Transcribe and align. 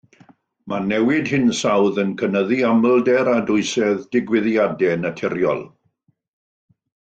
Mae 0.71 0.85
newid 0.85 1.27
hinsawdd 1.33 1.99
yn 2.05 2.15
cynyddu 2.23 2.57
amlder 2.71 3.31
a 3.35 3.37
dwysedd 3.51 4.03
digwyddiadau 4.19 4.99
naturiol. 5.07 5.65